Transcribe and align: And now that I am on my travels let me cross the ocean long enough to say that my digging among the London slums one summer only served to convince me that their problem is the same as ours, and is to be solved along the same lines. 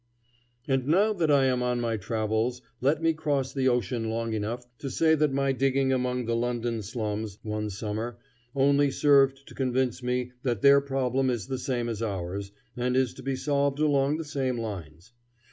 And 0.67 0.87
now 0.87 1.13
that 1.13 1.29
I 1.29 1.45
am 1.45 1.61
on 1.61 1.79
my 1.79 1.95
travels 1.95 2.63
let 2.81 3.03
me 3.03 3.13
cross 3.13 3.53
the 3.53 3.67
ocean 3.67 4.09
long 4.09 4.33
enough 4.33 4.65
to 4.79 4.89
say 4.89 5.13
that 5.13 5.31
my 5.31 5.51
digging 5.51 5.93
among 5.93 6.25
the 6.25 6.35
London 6.35 6.81
slums 6.81 7.37
one 7.43 7.69
summer 7.69 8.17
only 8.55 8.89
served 8.89 9.47
to 9.47 9.53
convince 9.53 10.01
me 10.01 10.31
that 10.41 10.63
their 10.63 10.81
problem 10.81 11.29
is 11.29 11.45
the 11.45 11.59
same 11.59 11.87
as 11.87 12.01
ours, 12.01 12.51
and 12.75 12.97
is 12.97 13.13
to 13.13 13.21
be 13.21 13.35
solved 13.35 13.77
along 13.77 14.17
the 14.17 14.25
same 14.25 14.57
lines. 14.57 15.13